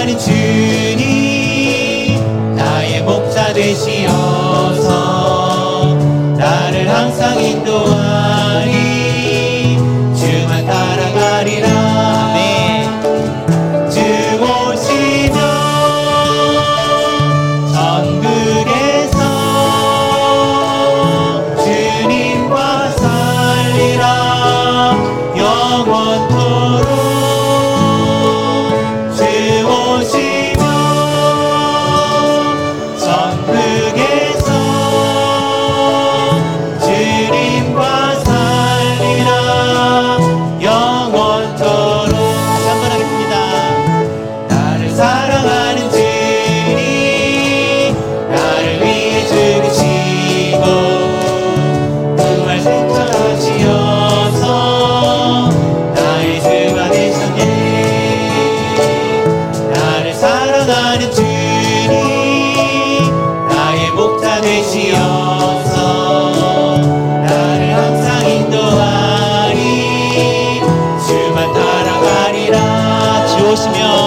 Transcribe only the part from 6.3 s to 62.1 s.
나를 항상 인도하 주님